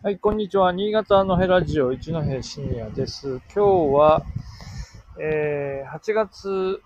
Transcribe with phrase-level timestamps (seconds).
[0.00, 0.70] はい、こんにちは。
[0.70, 3.40] 新潟のヘラジオ一戸シニアです。
[3.52, 4.22] 今日は、
[5.20, 6.80] えー、8月、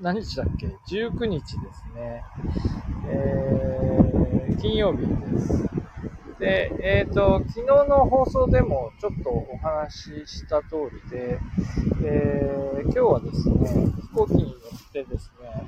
[0.00, 2.24] 何日だっけ ?19 日ですね。
[3.10, 5.68] えー、金曜日です。
[6.38, 11.38] で、えっ、ー、と、昨日の放送でもちょっとお話しした通りで、
[12.06, 15.66] えー、今日はですね、飛行機に乗ってですね、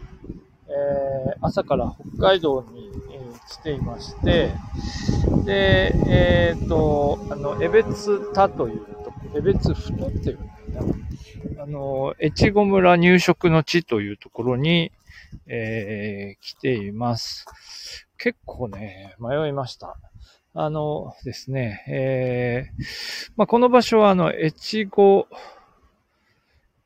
[0.68, 2.77] えー、朝から北海道に、
[3.48, 4.52] えー、来ていまして、
[5.45, 10.86] で、えっ、ー、と、あの、江別田というとこ、江別太っていうんだよ
[11.56, 11.62] な。
[11.62, 14.92] あの、越後村入植の地というところに、
[15.46, 17.46] えー、来ています。
[18.16, 19.96] 結構ね、迷いました。
[20.54, 25.28] あのですね、えー、まあ、この場所はあの、越後、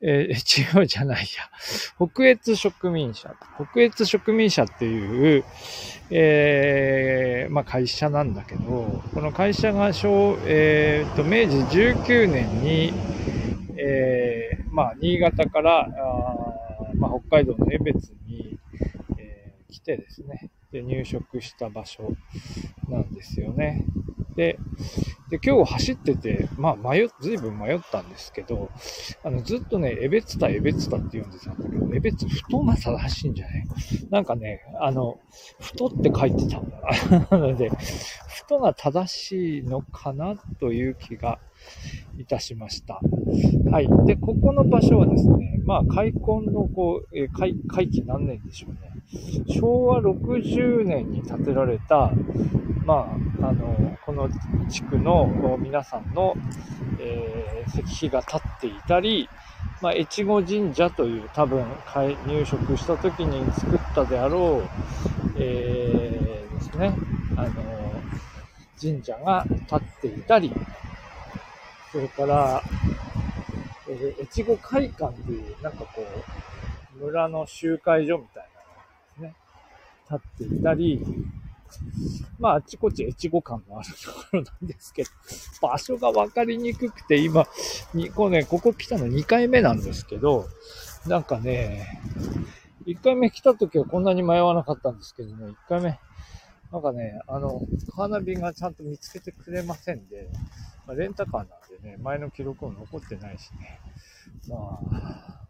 [0.04, 1.48] えー、違うじゃないや。
[1.96, 3.34] 北越植民者。
[3.56, 5.44] 北越植民者っていう、
[6.10, 12.92] えー、まあ、会社なんだけど、この会社が小、えー、と、明治19年に、
[13.76, 16.52] えー、まあ、新潟から、あ
[16.96, 18.58] まあ、北海道の江別に、
[19.18, 22.12] えー、来てですね、で、入植した場所
[22.88, 23.84] なんですよね。
[24.34, 24.58] で、
[25.32, 28.68] で、今日走ってて、まあ、迷、ずいぶん迷ったんですけど、
[29.24, 33.64] あの、ずっとね、エベツタ、エベツタって呼んでたんだけど、エベツ、太が正しいんじゃない？
[34.10, 35.18] なんかね、あの、
[35.58, 36.76] 太って書いてたんだ
[37.10, 37.26] な。
[37.38, 37.70] なので、
[38.28, 41.38] 太が正しいのかなという気が
[42.18, 43.00] いたしました。
[43.70, 43.88] はい。
[44.04, 48.92] で、ここの場所はですね、まあ、開墾の、こう、えー、開、開期何年でしょうね。
[49.48, 52.12] 昭和60年に建てられた、
[52.84, 56.36] まあ、あの、この地区の皆さんの、
[56.98, 59.26] えー、石碑が立っていたり、
[59.80, 61.64] まあ、越後神社という多分
[62.26, 64.68] 入植した時に作ったであろう、
[65.38, 66.94] えー、ですね、
[67.36, 67.52] あの、
[68.78, 70.52] 神社が立っていたり、
[71.90, 72.62] それから、
[73.88, 76.04] えー、越後会館という、なんかこ
[77.00, 78.48] う、村の集会所みたい
[79.18, 79.34] なのがですね、
[80.10, 81.02] 立っていたり、
[82.38, 85.10] まあ、あちこち越後感のあるところなんですけど、
[85.60, 87.46] 場所がわかりにくくて、今、
[87.94, 90.48] に、こうね、ここ来たの2回目なんですけど、
[91.06, 92.00] なんかね、
[92.86, 95.98] 1回目来た時はこんなに迷わなかったんですけどね、1回目、
[96.72, 97.60] なんかね、あの、
[97.94, 100.28] カーナビがちゃんと見つけてくれませんで、
[100.86, 101.48] まあ、レンタカーなん
[101.82, 103.80] でね、前の記録も残ってないしね、
[104.48, 105.40] まあ、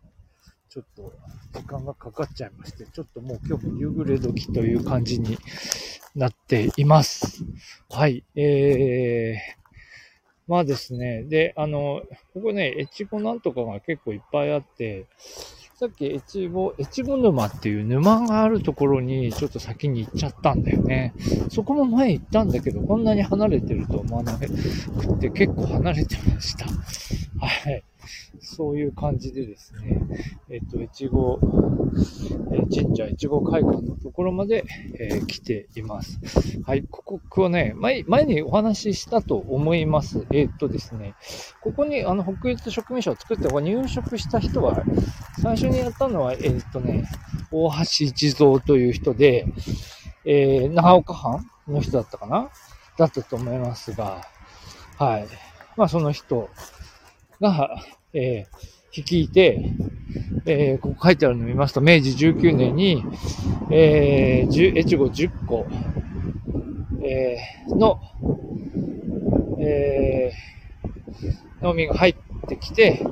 [0.72, 1.12] ちょっと
[1.52, 5.36] 時間がかかっちゃいまして、ちょっともう今日も夕暮れ時という感じに
[6.16, 7.44] なっています。
[7.90, 8.24] はい。
[8.36, 9.70] えー、
[10.48, 11.24] まあですね。
[11.24, 12.00] で、あの、
[12.32, 15.04] ここね、越後なんとかが結構いっぱいあって、
[15.74, 21.12] さっき越後、越後沼っていう沼があるところにちょっと先に行っちゃったんだよね。
[21.50, 24.48] そこも前行ったんだけど、こんなに離れてると思わなく
[25.18, 26.64] て結構離れてました。
[26.64, 27.84] はい。
[28.54, 30.02] そういう感じでですね、
[30.50, 31.40] えっと、越後、
[32.52, 34.64] え神社、越後会館のところまで、
[34.98, 36.18] えー、来ています。
[36.64, 40.26] はい、ここ、はね、前、前にお話ししたと思います。
[40.32, 41.14] えっとですね、
[41.62, 44.82] ここに、あの、北越植民者を作って入植した人は、
[45.42, 47.08] 最初にやったのは、えっとね、
[47.50, 49.46] 大橋一蔵という人で、
[50.24, 52.50] えー、長岡藩の人だったかな？
[52.98, 54.22] だったと思いますが、
[54.98, 55.26] はい。
[55.76, 56.50] まあ、その人
[57.42, 57.76] が、
[58.14, 59.70] えー、率いて、
[60.46, 63.04] えー、ここ書いてあるのを見ますと、明治19年に、
[63.70, 65.66] えー、越後10個、
[67.02, 68.00] えー、の、
[69.58, 72.16] えー、農民が入っ
[72.48, 73.04] てきて、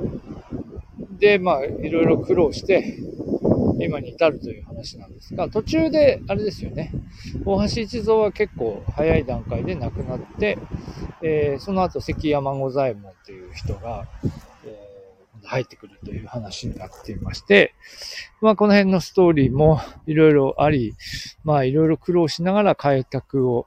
[1.18, 2.97] で、まあ、いろいろ苦労して、
[3.82, 6.92] 今に至るという話なんですが、途中で、あれですよね、
[7.44, 10.58] 大橋一蔵は結構早い段階で亡くなって、
[11.22, 14.06] えー、その後関山五左衛門っていう人が、
[15.42, 17.74] 入ってくるという話になっていまして、
[18.40, 20.94] まあこの辺のストーリーもいろいろあり、
[21.44, 23.66] まあいろいろ苦労しながら開拓を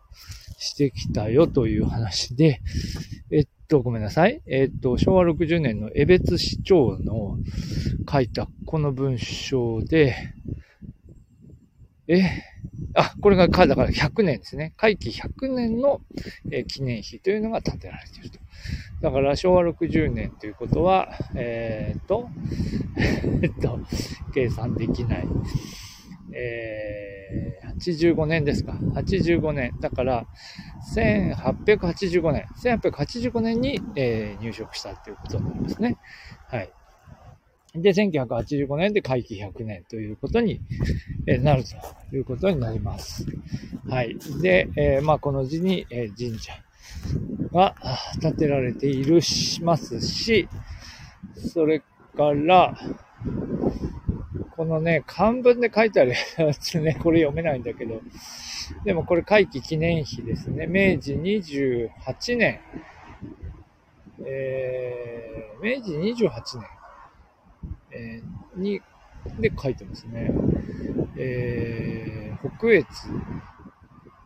[0.57, 2.61] してきたよという話で、
[3.31, 4.41] えっと、ごめんなさい。
[4.45, 7.37] えっと、昭和60年の江別市長の
[8.09, 10.15] 書いたこの文章で、
[12.07, 12.21] え、
[12.95, 14.73] あ、これが、だから100年ですね。
[14.77, 16.01] 会期100年の、
[16.67, 18.42] 記念碑というのが建てられていると。
[19.01, 22.29] だから昭和60年ということは、えー、っと、
[23.41, 23.79] えっと、
[24.33, 25.27] 計算できない。
[26.35, 28.73] えー、85年ですか。
[28.95, 29.73] 85年。
[29.79, 30.25] だから、
[30.95, 32.45] 1885年。
[32.63, 35.97] 1885年に、えー、入植したということになりますね。
[36.47, 36.71] はい。
[37.75, 40.61] で、1985年で会期100年ということに
[41.25, 43.25] なるということになります。
[43.87, 44.15] はい。
[44.41, 46.53] で、えー、まあ、この字に、え、神社。
[47.51, 47.75] が
[48.21, 50.47] 建てられているしますし、
[51.53, 51.79] それ
[52.15, 52.75] から、
[54.55, 58.01] このね、漢文で書いてあるやつね、 これ読めないんだけど、
[58.85, 60.67] でもこれ回帰記念碑ですね。
[60.67, 62.59] 明治28年、
[64.25, 65.81] えー、明
[66.15, 66.67] 治28年、
[67.91, 68.81] えー、に、
[69.39, 70.31] で書いてますね。
[71.15, 72.87] えー、北越、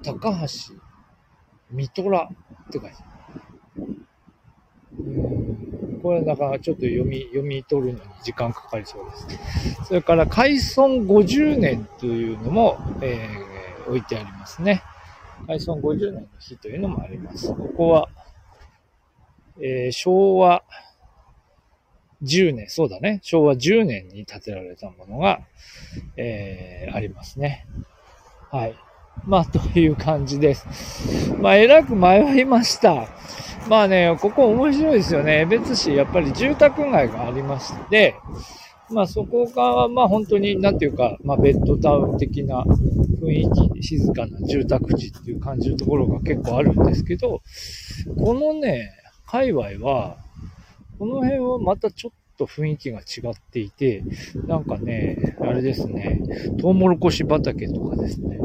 [0.03, 0.73] 高橋、
[1.71, 2.27] 三虎っ
[2.71, 3.97] て書いてある。
[4.99, 5.67] うん
[6.01, 9.83] これだからちょっと読み、読み取るのに時間かかりそうです。
[9.87, 14.83] それから開村50年というのも、えー、置いてありますね。
[15.47, 17.53] 開村50年の日というのもあります。
[17.53, 18.09] ここは、
[19.59, 20.63] えー、昭和
[22.23, 23.19] 10年、そうだね。
[23.21, 25.41] 昭和10年に建てられたものが、
[26.15, 27.67] えー、ありますね。
[28.49, 28.75] はい。
[29.25, 31.33] まあ、という感じです。
[31.39, 33.07] まあ、えらく迷いました。
[33.67, 35.41] まあね、ここ面白いですよね。
[35.41, 38.15] 江別市、やっぱり住宅街がありまして、
[38.89, 42.63] まあそこが、まあ本当に、なんていうか、まあベッドタウン的な
[43.21, 47.41] 雰囲気、静かな住宅地っていう感じのところが結構あるんですけど、
[48.17, 48.89] このね、
[49.25, 50.15] 界隈は、
[50.97, 54.03] この辺はまたちょっと雰囲気が違っていて、
[54.47, 56.21] なんかね、あれですね、
[56.61, 58.39] トウモロコシ畑とかですね、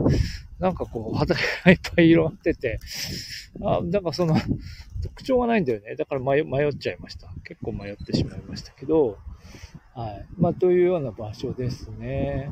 [0.58, 2.78] なんかこう、畑がいっぱい広がってて、
[3.62, 4.36] あ、なんかその、
[5.02, 5.96] 特徴がないんだよね。
[5.96, 7.28] だから迷迷っちゃいました。
[7.44, 9.18] 結構迷ってしまいましたけど、
[9.94, 10.26] はい。
[10.38, 12.50] まあ、というような場所ですね。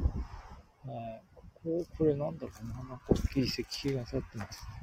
[0.84, 1.22] はい。
[1.34, 2.74] ここ、これなんだろうな。
[2.74, 4.80] なんか大きい石碑が立ってますね。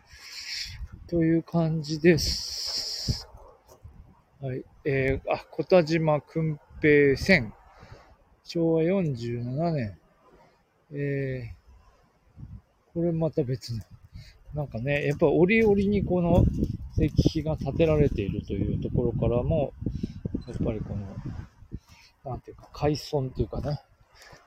[1.08, 2.87] という感じです。
[4.40, 4.64] はい。
[4.86, 7.54] えー、あ、小田島訓平線。
[8.44, 9.98] 昭和47年。
[10.92, 13.84] えー、これまた別の。
[14.54, 16.46] なんかね、やっぱ折々にこの
[16.98, 19.74] 石碑が建てられているというところからも、
[20.48, 23.82] やっぱりこの、なんていうか、海村っていうかね、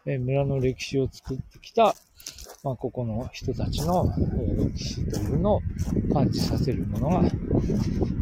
[0.07, 1.97] え村の歴史を作ってきた、
[2.63, 4.07] まあ、ここの人たちの、
[4.39, 5.61] え歴史というのを
[6.15, 7.23] 感じさせるものが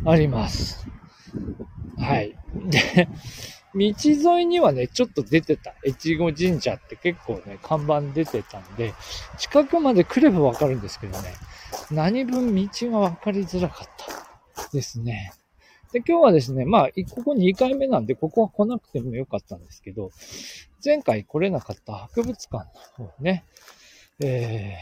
[0.06, 0.88] あります。
[1.98, 2.36] はい。
[2.54, 3.08] で、
[3.74, 3.94] 道
[4.34, 5.74] 沿いにはね、ちょっと出てた。
[5.86, 8.94] 越後神社って結構ね、看板出てたんで、
[9.38, 11.34] 近くまで来ればわかるんですけどね、
[11.90, 13.88] 何分道がわかりづらかっ
[14.56, 15.32] たですね。
[15.92, 20.10] で、今日はですね、まあ、ここ2回目なんで、ここは来なくてもよかったんですけど、
[20.84, 22.66] 前回来れなかった博物館
[22.98, 23.44] の方ね、
[24.22, 24.76] え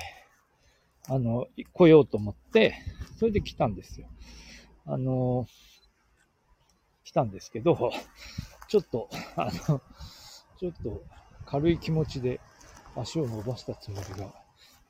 [1.09, 2.75] ー、あの、来ようと思って、
[3.19, 4.09] それで来たんですよ。
[4.85, 5.47] あの、
[7.07, 7.93] 来たんですけど、
[8.69, 9.81] ちょっと、あの、
[10.59, 11.05] ちょっと
[11.45, 12.41] 軽い気持ちで
[12.97, 14.33] 足を伸ばしたつもりが、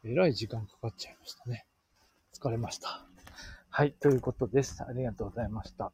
[0.03, 1.67] えらい時間かかっちゃいましたね。
[2.33, 3.07] 疲れました。
[3.69, 4.83] はい、ということです。
[4.83, 5.93] ありがとうございました。